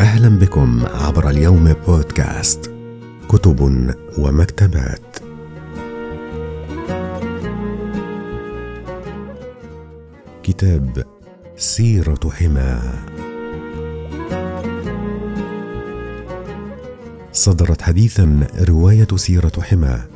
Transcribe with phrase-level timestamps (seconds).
[0.00, 2.70] أهلا بكم عبر اليوم بودكاست
[3.28, 3.60] كتب
[4.18, 5.16] ومكتبات.
[10.42, 11.04] كتاب
[11.56, 12.92] سيرة حماه
[17.32, 20.08] صدرت حديثا رواية سيرة حماه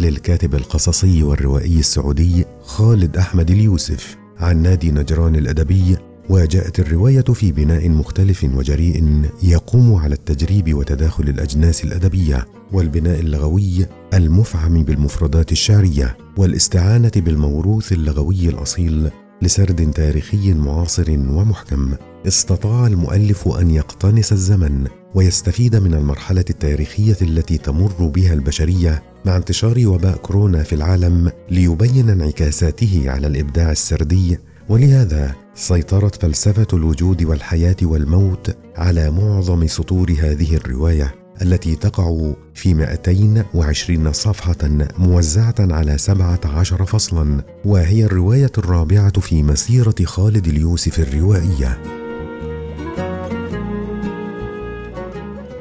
[0.00, 5.96] للكاتب القصصي والروائي السعودي خالد أحمد اليوسف عن نادي نجران الأدبي
[6.28, 14.82] وجاءت الرواية في بناء مختلف وجريء يقوم على التجريب وتداخل الأجناس الأدبية والبناء اللغوي المفعم
[14.82, 19.10] بالمفردات الشعرية والاستعانة بالموروث اللغوي الأصيل
[19.42, 21.94] لسرد تاريخي معاصر ومحكم.
[22.26, 29.82] استطاع المؤلف أن يقتنص الزمن ويستفيد من المرحلة التاريخية التي تمر بها البشرية مع انتشار
[29.86, 34.38] وباء كورونا في العالم ليبين انعكاساته على الإبداع السردي.
[34.68, 44.12] ولهذا سيطرت فلسفة الوجود والحياة والموت على معظم سطور هذه الرواية التي تقع في 220
[44.12, 44.56] صفحة
[44.98, 51.78] موزعة على 17 فصلا وهي الرواية الرابعة في مسيرة خالد اليوسف الروائية.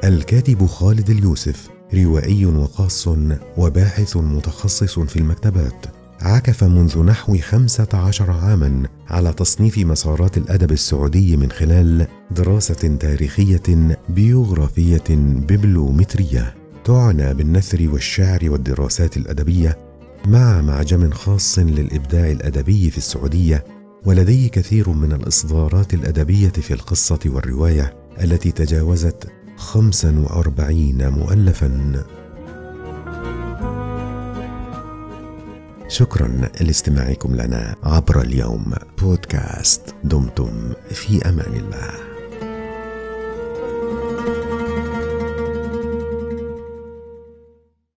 [0.04, 3.08] الكاتب خالد اليوسف روائي وقاص
[3.58, 5.97] وباحث متخصص في المكتبات.
[6.22, 13.98] عكف منذ نحو خمسة عشر عاما على تصنيف مسارات الأدب السعودي من خلال دراسة تاريخية
[14.10, 19.78] بيوغرافية ببلومترية تعنى بالنثر والشعر والدراسات الأدبية
[20.26, 23.66] مع معجم خاص للإبداع الأدبي في السعودية
[24.06, 32.04] ولديه كثير من الإصدارات الأدبية في القصة والرواية التي تجاوزت خمسا وأربعين مؤلفا.
[35.88, 36.28] شكرا
[36.62, 42.17] لاستماعكم لنا عبر اليوم بودكاست دمتم في أمان الله.